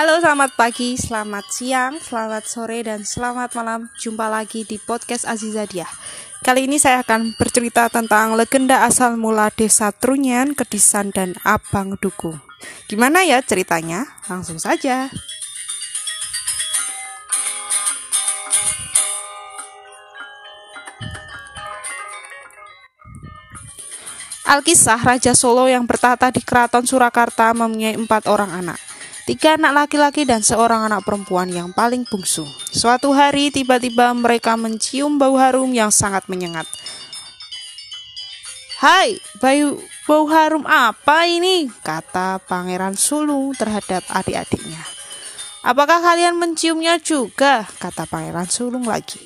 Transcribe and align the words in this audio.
Halo, 0.00 0.16
selamat 0.16 0.56
pagi, 0.56 0.96
selamat 0.96 1.44
siang, 1.52 2.00
selamat 2.00 2.48
sore, 2.48 2.80
dan 2.80 3.04
selamat 3.04 3.52
malam. 3.52 3.92
Jumpa 4.00 4.32
lagi 4.32 4.64
di 4.64 4.80
podcast 4.80 5.28
Azizadia. 5.28 5.84
Kali 6.40 6.64
ini 6.64 6.80
saya 6.80 7.04
akan 7.04 7.36
bercerita 7.36 7.84
tentang 7.92 8.32
legenda 8.32 8.88
asal 8.88 9.20
mula 9.20 9.52
desa 9.52 9.92
Trunyan, 9.92 10.56
Kedisan, 10.56 11.12
dan 11.12 11.36
Abang 11.44 12.00
Duku. 12.00 12.32
Gimana 12.88 13.28
ya 13.28 13.44
ceritanya? 13.44 14.08
Langsung 14.24 14.56
saja. 14.56 15.12
Alkisah 24.48 24.96
Raja 24.96 25.36
Solo 25.36 25.68
yang 25.68 25.84
bertata 25.84 26.32
di 26.32 26.40
Keraton 26.40 26.88
Surakarta 26.88 27.52
mempunyai 27.52 28.00
empat 28.00 28.24
orang 28.32 28.64
anak. 28.64 28.80
Tiga 29.28 29.60
anak 29.60 29.86
laki-laki 29.86 30.24
dan 30.24 30.40
seorang 30.40 30.88
anak 30.88 31.04
perempuan 31.04 31.52
yang 31.52 31.74
paling 31.74 32.08
bungsu. 32.08 32.48
Suatu 32.72 33.12
hari 33.12 33.52
tiba-tiba 33.52 34.14
mereka 34.16 34.56
mencium 34.56 35.20
bau 35.20 35.36
harum 35.36 35.70
yang 35.74 35.92
sangat 35.92 36.24
menyengat. 36.26 36.64
Hai, 38.80 39.20
bau, 39.42 39.76
bau 40.08 40.24
harum 40.32 40.64
apa 40.64 41.28
ini? 41.28 41.68
Kata 41.84 42.40
Pangeran 42.40 42.96
Sulung 42.96 43.52
terhadap 43.52 44.00
adik-adiknya. 44.08 44.80
Apakah 45.60 46.00
kalian 46.00 46.40
menciumnya 46.40 46.96
juga? 46.96 47.68
Kata 47.76 48.08
Pangeran 48.08 48.48
Sulung 48.48 48.88
lagi. 48.88 49.20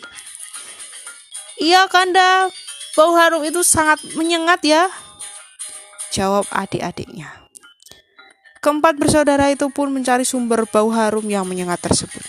Iya, 1.63 1.87
Kanda. 1.87 2.51
Bau 2.95 3.15
harum 3.19 3.43
itu 3.43 3.63
sangat 3.67 3.99
menyengat 4.15 4.63
ya, 4.63 4.87
jawab 6.15 6.47
adik-adiknya. 6.55 7.44
Keempat 8.65 8.97
bersaudara 8.97 9.53
itu 9.53 9.69
pun 9.69 9.93
mencari 9.93 10.25
sumber 10.25 10.65
bau 10.65 10.89
harum 10.89 11.29
yang 11.29 11.45
menyengat 11.45 11.85
tersebut. 11.85 12.25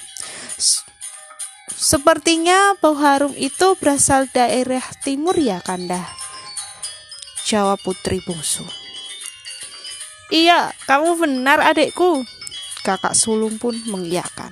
Sepertinya 1.71 2.75
bau 2.83 2.91
harum 2.99 3.31
itu 3.39 3.79
berasal 3.79 4.27
daerah 4.35 4.83
timur 4.99 5.39
ya, 5.39 5.63
Kanda. 5.63 6.03
Jawab 7.47 7.79
putri 7.87 8.19
bungsu. 8.19 8.67
Iya, 10.27 10.75
kamu 10.83 11.23
benar 11.23 11.63
adikku. 11.71 12.27
Kakak 12.83 13.15
sulung 13.15 13.55
pun 13.55 13.71
mengiyakan. 13.87 14.51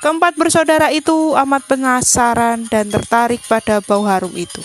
Keempat 0.00 0.40
bersaudara 0.40 0.88
itu 0.88 1.36
amat 1.36 1.68
penasaran 1.68 2.64
dan 2.72 2.88
tertarik 2.88 3.44
pada 3.44 3.84
bau 3.84 4.08
harum 4.08 4.32
itu. 4.40 4.64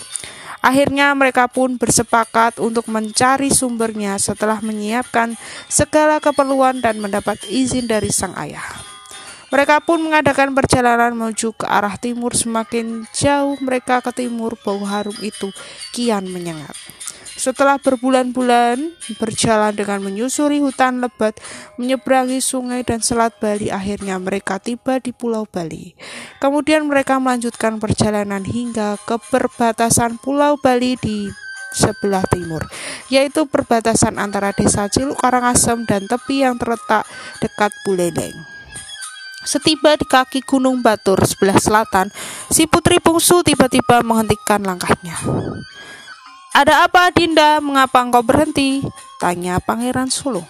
Akhirnya 0.67 1.15
mereka 1.15 1.47
pun 1.47 1.79
bersepakat 1.79 2.59
untuk 2.59 2.91
mencari 2.91 3.47
sumbernya 3.47 4.19
setelah 4.19 4.59
menyiapkan 4.59 5.39
segala 5.71 6.19
keperluan 6.19 6.83
dan 6.83 6.99
mendapat 6.99 7.39
izin 7.47 7.87
dari 7.87 8.11
sang 8.11 8.35
ayah. 8.35 8.67
Mereka 9.47 9.79
pun 9.88 10.03
mengadakan 10.03 10.51
perjalanan 10.51 11.15
menuju 11.15 11.55
ke 11.55 11.63
arah 11.63 11.95
timur. 11.95 12.35
Semakin 12.35 13.07
jauh 13.15 13.55
mereka 13.63 14.03
ke 14.03 14.11
timur, 14.11 14.59
bau 14.59 14.83
harum 14.83 15.15
itu 15.23 15.55
kian 15.95 16.27
menyengat. 16.27 16.75
Setelah 17.48 17.80
berbulan-bulan 17.80 18.75
berjalan 19.24 19.72
dengan 19.72 20.03
menyusuri 20.03 20.59
hutan 20.59 21.00
lebat, 21.00 21.40
menyeberangi 21.80 22.44
sungai 22.44 22.84
dan 22.84 23.00
selat 23.00 23.40
Bali, 23.40 23.72
akhirnya 23.72 24.19
mereka 24.19 24.59
tiba 24.59 25.00
di 25.00 25.16
Pulau 25.16 25.47
Bali. 25.47 25.96
Kemudian 26.44 26.84
mereka 26.91 27.24
melanjutkan 27.24 27.80
perjalanan 27.80 28.44
hingga 28.44 29.00
ke 29.00 29.16
perbatasan 29.31 30.19
Pulau 30.19 30.59
Bali 30.59 31.00
di 31.00 31.31
sebelah 31.72 32.28
timur, 32.28 32.68
yaitu 33.07 33.47
perbatasan 33.47 34.19
antara 34.19 34.52
desa 34.52 34.91
Ciluk 34.91 35.16
Karangasem 35.16 35.88
dan 35.88 36.03
tepi 36.03 36.44
yang 36.44 36.59
terletak 36.59 37.07
dekat 37.40 37.72
Buleleng. 37.88 38.44
Setiba 39.47 39.96
di 39.96 40.03
kaki 40.03 40.44
Gunung 40.44 40.84
Batur 40.84 41.24
sebelah 41.24 41.56
selatan, 41.56 42.12
si 42.52 42.68
putri 42.68 43.00
bungsu 43.00 43.40
tiba-tiba 43.40 44.03
menghentikan 44.03 44.68
langkahnya. 44.68 45.16
Ada 46.53 46.88
apa 46.88 47.12
Adinda? 47.12 47.59
Mengapa 47.63 48.03
engkau 48.03 48.24
berhenti? 48.24 48.84
Tanya 49.19 49.59
Pangeran 49.59 50.08
Solo. 50.12 50.46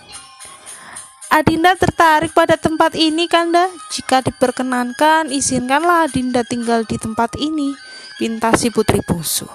Adinda 1.27 1.75
tertarik 1.75 2.31
pada 2.31 2.55
tempat 2.55 2.95
ini, 2.95 3.27
Kanda. 3.27 3.67
Jika 3.91 4.23
diperkenankan, 4.23 5.29
izinkanlah 5.29 6.07
Adinda 6.07 6.41
tinggal 6.47 6.87
di 6.87 6.95
tempat 6.95 7.35
ini. 7.37 7.75
Pinta 8.17 8.55
si 8.57 8.73
putri 8.73 9.03
bungsu. 9.03 9.45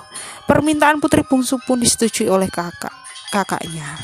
Permintaan 0.46 1.02
putri 1.02 1.24
bungsu 1.26 1.58
pun 1.62 1.82
disetujui 1.82 2.30
oleh 2.30 2.46
kakak 2.46 3.02
kakaknya. 3.32 3.96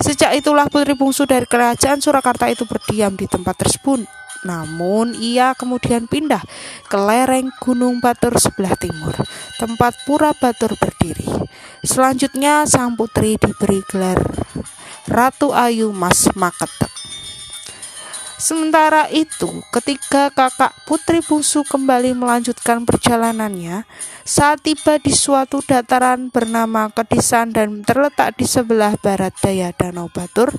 Sejak 0.00 0.32
itulah 0.34 0.66
putri 0.72 0.96
bungsu 0.96 1.28
dari 1.28 1.44
kerajaan 1.44 2.00
Surakarta 2.00 2.48
itu 2.48 2.64
berdiam 2.64 3.12
di 3.14 3.28
tempat 3.28 3.60
tersebut 3.60 4.21
namun 4.42 5.14
ia 5.14 5.54
kemudian 5.54 6.10
pindah 6.10 6.42
ke 6.90 6.98
lereng 6.98 7.50
Gunung 7.62 8.02
Batur 8.02 8.34
sebelah 8.38 8.74
timur, 8.78 9.14
tempat 9.58 9.94
Pura 10.06 10.34
Batur 10.34 10.74
berdiri. 10.78 11.30
Selanjutnya 11.82 12.66
sang 12.66 12.94
putri 12.94 13.34
diberi 13.38 13.82
gelar 13.90 14.18
Ratu 15.10 15.50
Ayu 15.50 15.90
Mas 15.90 16.30
Maketek. 16.38 17.01
Sementara 18.42 19.06
itu, 19.06 19.62
ketika 19.70 20.26
kakak 20.34 20.74
putri 20.82 21.22
bungsu 21.22 21.62
kembali 21.62 22.10
melanjutkan 22.18 22.82
perjalanannya, 22.82 23.86
saat 24.26 24.66
tiba 24.66 24.98
di 24.98 25.14
suatu 25.14 25.62
dataran 25.62 26.26
bernama 26.26 26.90
Kedisan 26.90 27.54
dan 27.54 27.86
terletak 27.86 28.34
di 28.34 28.42
sebelah 28.42 28.98
barat 28.98 29.30
daya 29.38 29.70
Danau 29.70 30.10
Batur, 30.10 30.50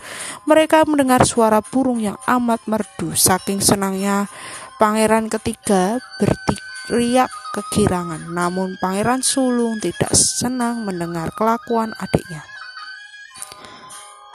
mereka 0.47 0.87
mendengar 0.87 1.27
suara 1.27 1.59
burung 1.59 1.99
yang 1.99 2.15
amat 2.23 2.63
merdu. 2.71 3.19
Saking 3.19 3.59
senangnya, 3.59 4.31
pangeran 4.79 5.27
ketiga 5.27 5.99
berteriak 6.23 7.27
kegirangan. 7.51 8.31
Namun 8.31 8.79
pangeran 8.79 9.19
sulung 9.19 9.83
tidak 9.83 10.15
senang 10.15 10.87
mendengar 10.87 11.35
kelakuan 11.35 11.91
adiknya. 11.99 12.47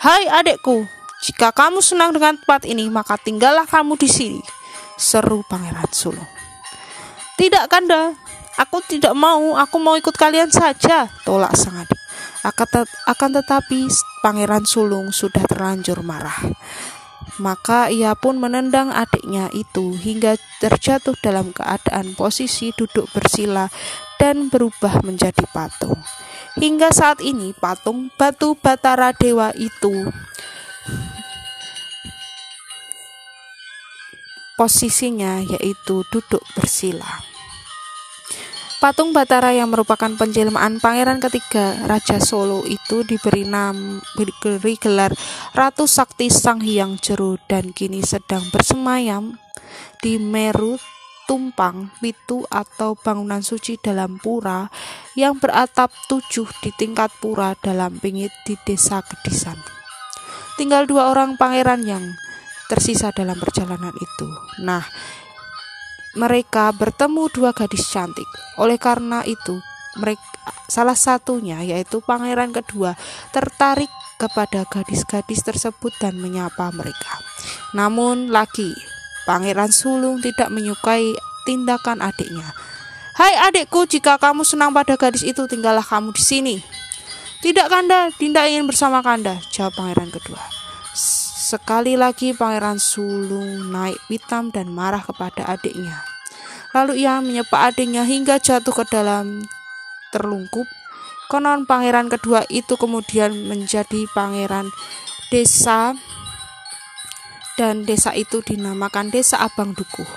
Hai 0.05 0.29
adikku, 0.29 0.98
jika 1.19 1.51
kamu 1.51 1.83
senang 1.83 2.15
dengan 2.15 2.39
tempat 2.39 2.63
ini, 2.63 2.87
maka 2.87 3.19
tinggallah 3.19 3.67
kamu 3.67 3.99
di 3.99 4.07
sini. 4.07 4.41
Seru 4.95 5.43
Pangeran 5.47 5.91
Sulung. 5.91 6.31
Tidak, 7.39 7.67
Kanda. 7.67 8.15
Aku 8.59 8.83
tidak 8.83 9.15
mau, 9.15 9.55
aku 9.55 9.79
mau 9.79 9.95
ikut 9.95 10.19
kalian 10.19 10.51
saja, 10.51 11.07
tolak 11.23 11.55
sang 11.55 11.79
adik. 11.79 11.95
Akan, 13.07 13.31
tetapi 13.31 13.87
Pangeran 14.19 14.67
Sulung 14.67 15.15
sudah 15.15 15.47
terlanjur 15.47 16.03
marah. 16.03 16.35
Maka 17.39 17.87
ia 17.87 18.19
pun 18.19 18.43
menendang 18.43 18.91
adiknya 18.91 19.47
itu 19.55 19.95
hingga 19.95 20.35
terjatuh 20.59 21.15
dalam 21.23 21.55
keadaan 21.55 22.19
posisi 22.19 22.75
duduk 22.75 23.07
bersila 23.15 23.71
dan 24.19 24.51
berubah 24.51 25.07
menjadi 25.07 25.47
patung. 25.55 26.03
Hingga 26.59 26.91
saat 26.91 27.23
ini 27.23 27.55
patung 27.55 28.11
batu 28.19 28.59
Batara 28.59 29.15
Dewa 29.15 29.55
itu 29.55 30.11
posisinya 34.59 35.39
yaitu 35.47 36.03
duduk 36.11 36.43
bersila. 36.59 37.23
Patung 38.79 39.11
Batara 39.11 39.51
yang 39.51 39.75
merupakan 39.75 40.07
penjelmaan 40.15 40.79
pangeran 40.79 41.19
ketiga 41.19 41.75
Raja 41.91 42.23
Solo 42.23 42.63
itu 42.63 43.03
diberi 43.03 43.43
nama 43.43 43.99
diberi 44.15 44.79
gelar 44.79 45.11
Ratu 45.51 45.91
Sakti 45.91 46.31
Sang 46.31 46.63
Hyang 46.63 46.95
Jeru 47.03 47.43
dan 47.51 47.75
kini 47.75 48.07
sedang 48.07 48.47
bersemayam 48.55 49.35
di 49.99 50.23
Meru 50.23 50.79
Tumpang 51.27 51.91
Pitu 51.99 52.47
atau 52.47 52.95
bangunan 52.95 53.43
suci 53.43 53.83
dalam 53.83 54.23
pura 54.23 54.71
yang 55.19 55.43
beratap 55.43 55.91
tujuh 56.07 56.47
di 56.63 56.71
tingkat 56.79 57.11
pura 57.19 57.59
dalam 57.59 57.99
pingit 57.99 58.31
di 58.47 58.55
desa 58.63 59.03
Kedisan. 59.03 59.59
Tinggal 60.55 60.87
dua 60.87 61.11
orang 61.11 61.35
pangeran 61.35 61.83
yang 61.83 62.07
tersisa 62.69 63.11
dalam 63.11 63.41
perjalanan 63.41 63.93
itu. 63.97 64.29
Nah, 64.63 64.85
mereka 66.15 66.71
bertemu 66.77 67.33
dua 67.33 67.51
gadis 67.57 67.89
cantik. 67.89 68.29
Oleh 68.61 68.77
karena 68.77 69.25
itu, 69.25 69.61
mereka 69.99 70.23
salah 70.69 70.97
satunya 70.97 71.61
yaitu 71.61 72.01
pangeran 72.05 72.53
kedua 72.53 72.97
tertarik 73.33 73.91
kepada 74.17 74.65
gadis-gadis 74.69 75.45
tersebut 75.45 75.93
dan 76.01 76.17
menyapa 76.21 76.69
mereka. 76.73 77.21
Namun 77.73 78.33
lagi, 78.33 78.73
Pangeran 79.29 79.69
Sulung 79.69 80.25
tidak 80.25 80.49
menyukai 80.49 81.13
tindakan 81.45 82.01
adiknya. 82.01 82.49
Hai 83.13 83.37
adikku, 83.53 83.85
jika 83.85 84.17
kamu 84.17 84.41
senang 84.41 84.73
pada 84.73 84.97
gadis 84.97 85.21
itu, 85.21 85.45
tinggallah 85.45 85.85
kamu 85.85 86.17
di 86.17 86.23
sini. 86.25 86.57
Tidak 87.45 87.69
Kanda, 87.69 88.09
Dinda 88.17 88.49
ingin 88.49 88.65
bersama 88.65 89.05
Kanda, 89.05 89.37
jawab 89.53 89.77
pangeran 89.77 90.09
kedua. 90.09 90.58
Sekali 91.49 91.97
lagi 91.97 92.37
Pangeran 92.37 92.77
Sulung 92.77 93.73
naik 93.73 93.97
pitam 94.05 94.53
dan 94.53 94.69
marah 94.69 95.01
kepada 95.01 95.49
adiknya. 95.49 96.05
Lalu 96.77 97.09
ia 97.09 97.25
menyepak 97.25 97.73
adiknya 97.73 98.05
hingga 98.05 98.37
jatuh 98.37 98.77
ke 98.77 98.85
dalam 98.85 99.49
terlungkup. 100.13 100.69
Konon 101.33 101.65
pangeran 101.65 102.13
kedua 102.13 102.45
itu 102.53 102.77
kemudian 102.77 103.33
menjadi 103.49 104.05
pangeran 104.13 104.69
desa 105.33 105.97
dan 107.57 107.89
desa 107.89 108.13
itu 108.13 108.45
dinamakan 108.45 109.09
Desa 109.09 109.41
Abang 109.41 109.73
Dukuh. 109.73 110.09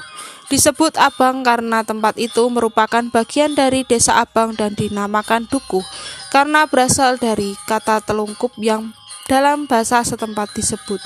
Disebut 0.52 1.00
Abang 1.00 1.48
karena 1.48 1.88
tempat 1.88 2.20
itu 2.20 2.44
merupakan 2.52 3.08
bagian 3.08 3.56
dari 3.56 3.88
Desa 3.88 4.20
Abang 4.20 4.52
dan 4.52 4.76
dinamakan 4.76 5.48
Dukuh 5.48 5.88
karena 6.28 6.68
berasal 6.68 7.16
dari 7.16 7.56
kata 7.72 8.04
telungkup 8.04 8.52
yang 8.60 8.92
dalam 9.30 9.70
bahasa 9.70 10.02
setempat 10.06 10.56
disebut 10.56 11.02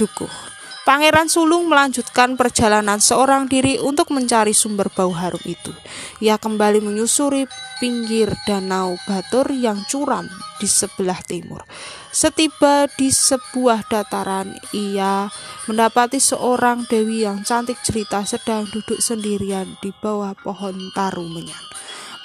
Dukuh. 0.00 0.50
Pangeran 0.80 1.28
Sulung 1.28 1.68
melanjutkan 1.68 2.40
perjalanan 2.40 2.98
seorang 2.98 3.46
diri 3.46 3.76
untuk 3.76 4.10
mencari 4.10 4.56
sumber 4.56 4.88
bau 4.88 5.12
harum 5.12 5.44
itu. 5.44 5.70
Ia 6.24 6.40
kembali 6.40 6.80
menyusuri 6.80 7.44
pinggir 7.78 8.32
danau 8.48 8.96
Batur 9.04 9.52
yang 9.52 9.84
curam 9.86 10.24
di 10.56 10.64
sebelah 10.64 11.20
timur. 11.22 11.62
Setiba 12.10 12.88
di 12.96 13.12
sebuah 13.12 13.86
dataran, 13.86 14.56
ia 14.74 15.28
mendapati 15.68 16.18
seorang 16.18 16.88
dewi 16.88 17.28
yang 17.28 17.46
cantik 17.46 17.78
cerita 17.86 18.24
sedang 18.24 18.66
duduk 18.66 18.98
sendirian 18.98 19.76
di 19.84 19.92
bawah 19.94 20.32
pohon 20.32 20.74
taru 20.96 21.28
menyan. 21.28 21.64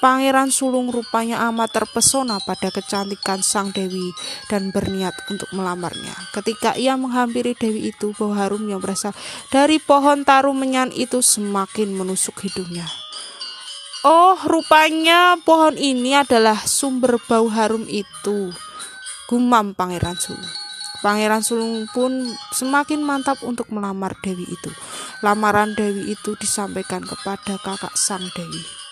Pangeran 0.06 0.54
Sulung 0.54 0.94
rupanya 0.94 1.50
amat 1.50 1.82
terpesona 1.82 2.38
pada 2.38 2.70
kecantikan 2.70 3.42
sang 3.42 3.74
dewi 3.74 4.14
dan 4.46 4.70
berniat 4.70 5.18
untuk 5.34 5.50
melamarnya. 5.50 6.14
Ketika 6.30 6.78
ia 6.78 6.94
menghampiri 6.94 7.58
dewi 7.58 7.90
itu, 7.90 8.14
bau 8.14 8.30
harum 8.38 8.70
yang 8.70 8.78
berasal 8.78 9.18
dari 9.50 9.82
pohon 9.82 10.22
taru 10.22 10.54
menyan 10.54 10.94
itu 10.94 11.26
semakin 11.26 11.98
menusuk 11.98 12.38
hidungnya. 12.46 12.86
Oh, 14.06 14.38
rupanya 14.46 15.42
pohon 15.42 15.74
ini 15.74 16.14
adalah 16.14 16.62
sumber 16.70 17.18
bau 17.26 17.50
harum 17.50 17.90
itu. 17.90 18.54
Gumam 19.26 19.74
Pangeran 19.74 20.22
Sulung. 20.22 20.54
Pangeran 21.02 21.42
Sulung 21.42 21.90
pun 21.90 22.30
semakin 22.54 23.02
mantap 23.02 23.42
untuk 23.42 23.74
melamar 23.74 24.14
Dewi 24.22 24.46
itu. 24.46 24.70
Lamaran 25.26 25.74
Dewi 25.74 26.14
itu 26.14 26.38
disampaikan 26.38 27.02
kepada 27.02 27.58
kakak 27.58 27.98
sang 27.98 28.30
Dewi. 28.38 28.85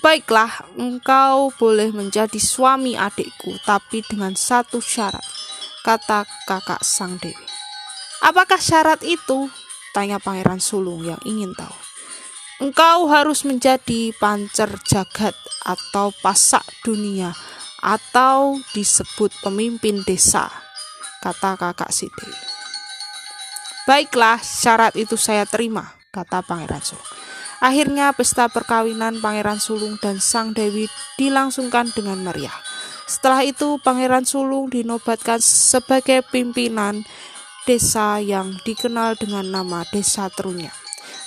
Baiklah, 0.00 0.64
engkau 0.80 1.52
boleh 1.60 1.92
menjadi 1.92 2.40
suami 2.40 2.96
adikku, 2.96 3.60
tapi 3.68 4.00
dengan 4.00 4.32
satu 4.32 4.80
syarat, 4.80 5.20
kata 5.84 6.24
kakak 6.48 6.80
sang 6.80 7.20
dewi. 7.20 7.36
Apakah 8.24 8.56
syarat 8.56 9.04
itu? 9.04 9.52
Tanya 9.92 10.16
pangeran 10.16 10.56
sulung 10.56 11.04
yang 11.04 11.20
ingin 11.28 11.52
tahu. 11.52 11.76
Engkau 12.64 13.12
harus 13.12 13.44
menjadi 13.44 14.16
pancer 14.16 14.72
jagat 14.88 15.36
atau 15.68 16.16
pasak 16.24 16.64
dunia 16.80 17.36
atau 17.84 18.56
disebut 18.72 19.36
pemimpin 19.44 20.00
desa, 20.08 20.48
kata 21.20 21.60
kakak 21.60 21.92
si 21.92 22.08
dewi. 22.08 22.40
Baiklah, 23.84 24.40
syarat 24.40 24.96
itu 24.96 25.20
saya 25.20 25.44
terima, 25.44 25.92
kata 26.08 26.40
pangeran 26.40 26.80
sulung. 26.80 27.19
Akhirnya 27.60 28.16
pesta 28.16 28.48
perkawinan 28.48 29.20
Pangeran 29.20 29.60
Sulung 29.60 30.00
dan 30.00 30.16
Sang 30.16 30.56
Dewi 30.56 30.88
dilangsungkan 31.20 31.92
dengan 31.92 32.24
meriah. 32.24 32.56
Setelah 33.04 33.44
itu 33.44 33.76
Pangeran 33.84 34.24
Sulung 34.24 34.72
dinobatkan 34.72 35.44
sebagai 35.44 36.24
pimpinan 36.24 37.04
desa 37.68 38.16
yang 38.16 38.56
dikenal 38.64 39.20
dengan 39.20 39.44
nama 39.52 39.84
Desa 39.92 40.32
Trunyan. 40.32 40.72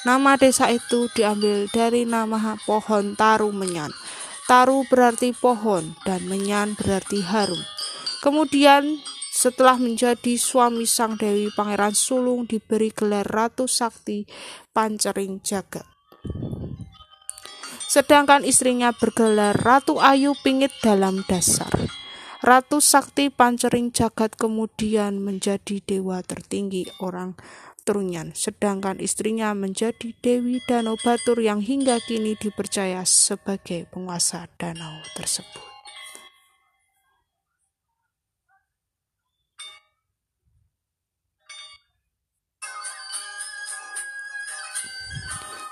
Nama 0.04 0.36
desa 0.36 0.68
itu 0.68 1.08
diambil 1.16 1.72
dari 1.72 2.04
nama 2.04 2.60
pohon 2.68 3.16
taru 3.16 3.56
menyan. 3.56 3.94
Taru 4.50 4.84
berarti 4.92 5.32
pohon 5.32 5.96
dan 6.04 6.28
menyan 6.28 6.76
berarti 6.76 7.24
harum. 7.24 7.62
Kemudian 8.20 9.00
setelah 9.32 9.80
menjadi 9.80 10.36
suami 10.36 10.84
Sang 10.84 11.16
Dewi, 11.16 11.48
Pangeran 11.56 11.96
Sulung 11.96 12.44
diberi 12.44 12.92
gelar 12.92 13.24
Ratu 13.24 13.64
Sakti 13.64 14.28
Pancering 14.76 15.40
Jagat. 15.40 15.93
Sedangkan 17.86 18.42
istrinya 18.42 18.90
bergelar 18.90 19.54
Ratu 19.54 20.02
Ayu 20.02 20.34
Pingit 20.42 20.74
dalam 20.82 21.22
dasar. 21.30 21.70
Ratu 22.44 22.84
Sakti 22.84 23.32
Pancering 23.32 23.96
Jagat 23.96 24.36
kemudian 24.36 25.22
menjadi 25.22 25.80
dewa 25.80 26.20
tertinggi 26.26 26.92
orang 27.00 27.40
Trunyan, 27.84 28.32
sedangkan 28.32 29.04
istrinya 29.04 29.52
menjadi 29.52 30.16
Dewi 30.24 30.64
Danau 30.64 30.96
Batur 30.96 31.44
yang 31.44 31.60
hingga 31.60 32.00
kini 32.00 32.40
dipercaya 32.40 33.04
sebagai 33.04 33.92
penguasa 33.92 34.48
danau 34.56 35.04
tersebut. 35.20 35.73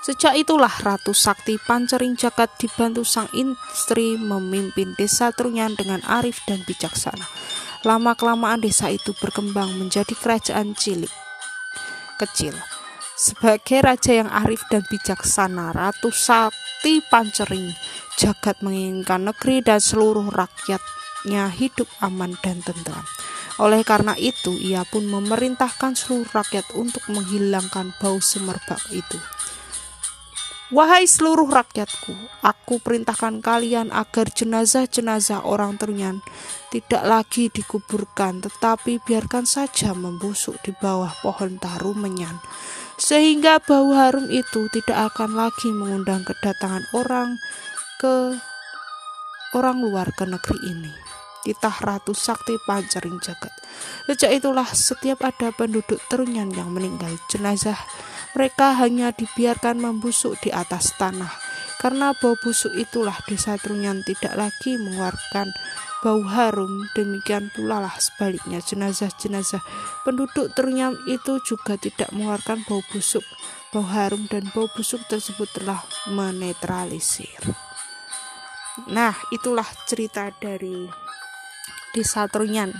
Sejak 0.02 0.34
itulah 0.34 0.74
Ratu 0.82 1.14
Sakti 1.14 1.62
Pancering 1.62 2.18
Jagat 2.18 2.50
dibantu 2.58 3.06
sang 3.06 3.30
istri 3.30 4.18
memimpin 4.18 4.98
desa 4.98 5.30
Trunyan 5.30 5.78
dengan 5.78 6.02
arif 6.02 6.42
dan 6.42 6.58
bijaksana. 6.66 7.22
Lama-kelamaan 7.86 8.58
desa 8.58 8.90
itu 8.90 9.14
berkembang 9.14 9.78
menjadi 9.78 10.10
kerajaan 10.18 10.74
cilik 10.74 11.10
kecil. 12.18 12.50
Sebagai 13.14 13.78
raja 13.78 14.10
yang 14.10 14.26
arif 14.26 14.66
dan 14.66 14.82
bijaksana, 14.90 15.70
Ratu 15.70 16.10
Sakti 16.10 16.98
Pancering 17.06 17.70
Jagat 18.18 18.58
menginginkan 18.58 19.30
negeri 19.30 19.62
dan 19.62 19.78
seluruh 19.78 20.34
rakyatnya 20.34 21.46
hidup 21.54 21.86
aman 22.02 22.34
dan 22.42 22.58
tentram. 22.66 23.06
Oleh 23.62 23.86
karena 23.86 24.18
itu, 24.18 24.50
ia 24.58 24.82
pun 24.82 25.06
memerintahkan 25.06 25.94
seluruh 25.94 26.26
rakyat 26.34 26.74
untuk 26.74 27.06
menghilangkan 27.06 27.94
bau 28.02 28.18
semerbak 28.18 28.82
itu. 28.90 29.22
Wahai 30.72 31.04
seluruh 31.04 31.52
rakyatku, 31.52 32.16
aku 32.40 32.80
perintahkan 32.80 33.44
kalian 33.44 33.92
agar 33.92 34.32
jenazah-jenazah 34.32 35.44
orang 35.44 35.76
Trunyan 35.76 36.24
tidak 36.72 37.04
lagi 37.04 37.52
dikuburkan, 37.52 38.40
tetapi 38.40 38.96
biarkan 39.04 39.44
saja 39.44 39.92
membusuk 39.92 40.56
di 40.64 40.72
bawah 40.72 41.12
pohon 41.20 41.60
taru 41.60 41.92
menyan, 41.92 42.40
sehingga 42.96 43.60
bau 43.60 43.92
harum 43.92 44.32
itu 44.32 44.72
tidak 44.72 45.12
akan 45.12 45.36
lagi 45.36 45.68
mengundang 45.68 46.24
kedatangan 46.24 46.88
orang 46.96 47.36
ke 48.00 48.40
orang 49.52 49.84
luar 49.84 50.08
ke 50.16 50.24
negeri 50.24 50.72
ini. 50.72 50.92
Titah 51.44 51.84
Ratu 51.84 52.16
Sakti 52.16 52.56
Pancering 52.64 53.20
Jagat. 53.20 53.52
Sejak 54.08 54.40
itulah 54.40 54.64
setiap 54.72 55.20
ada 55.20 55.52
penduduk 55.52 56.00
Trunyan 56.08 56.48
yang 56.48 56.72
meninggal, 56.72 57.12
jenazah 57.28 57.76
mereka 58.32 58.72
hanya 58.80 59.12
dibiarkan 59.12 59.80
membusuk 59.80 60.40
di 60.40 60.48
atas 60.48 60.96
tanah. 60.96 61.32
Karena 61.82 62.14
bau 62.14 62.38
busuk 62.38 62.70
itulah 62.78 63.18
desa 63.26 63.58
Trunyan 63.58 64.06
tidak 64.06 64.38
lagi 64.38 64.78
mengeluarkan 64.78 65.50
bau 65.98 66.22
harum. 66.22 66.86
Demikian 66.94 67.50
pula 67.50 67.82
lah 67.82 67.94
sebaliknya 67.98 68.62
jenazah-jenazah 68.62 69.60
penduduk 70.06 70.54
Trunyan 70.54 70.94
itu 71.10 71.42
juga 71.42 71.74
tidak 71.74 72.14
mengeluarkan 72.14 72.62
bau 72.70 72.86
busuk. 72.86 73.26
Bau 73.74 73.82
harum 73.82 74.30
dan 74.30 74.46
bau 74.54 74.70
busuk 74.70 75.02
tersebut 75.10 75.50
telah 75.58 75.82
menetralisir. 76.06 77.40
Nah, 78.88 79.12
itulah 79.34 79.66
cerita 79.84 80.32
dari 80.38 80.88
Desa 81.92 82.24
Trunyan, 82.24 82.72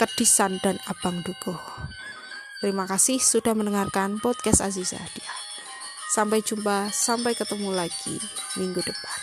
Kedisan 0.00 0.58
dan 0.58 0.80
Abang 0.90 1.22
Dukuh. 1.22 1.60
Terima 2.58 2.90
kasih 2.90 3.22
sudah 3.22 3.54
mendengarkan 3.54 4.18
podcast 4.18 4.66
Aziza 4.66 4.98
Dia. 5.14 5.34
Sampai 6.10 6.42
jumpa, 6.42 6.90
sampai 6.90 7.38
ketemu 7.38 7.70
lagi 7.70 8.18
minggu 8.58 8.82
depan. 8.82 9.18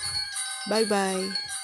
Bye 0.71 0.87
bye. 0.87 1.54